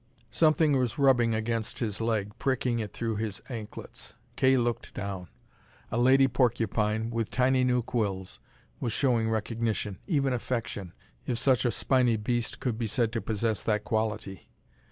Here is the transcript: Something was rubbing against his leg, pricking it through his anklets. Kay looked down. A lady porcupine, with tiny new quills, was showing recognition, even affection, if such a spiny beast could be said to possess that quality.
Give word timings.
Something 0.31 0.75
was 0.79 0.97
rubbing 0.97 1.35
against 1.35 1.77
his 1.77 2.01
leg, 2.01 2.31
pricking 2.39 2.79
it 2.79 2.91
through 2.91 3.17
his 3.17 3.39
anklets. 3.49 4.13
Kay 4.35 4.57
looked 4.57 4.95
down. 4.95 5.27
A 5.91 5.97
lady 5.99 6.27
porcupine, 6.27 7.11
with 7.11 7.29
tiny 7.29 7.63
new 7.63 7.83
quills, 7.83 8.39
was 8.79 8.91
showing 8.93 9.29
recognition, 9.29 9.99
even 10.07 10.33
affection, 10.33 10.93
if 11.27 11.37
such 11.37 11.65
a 11.65 11.71
spiny 11.71 12.17
beast 12.17 12.59
could 12.59 12.79
be 12.79 12.87
said 12.87 13.11
to 13.11 13.21
possess 13.21 13.61
that 13.61 13.83
quality. 13.83 14.49